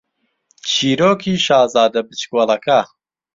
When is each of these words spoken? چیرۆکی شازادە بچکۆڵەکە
چیرۆکی 0.69 1.33
شازادە 1.45 2.01
بچکۆڵەکە 2.07 2.79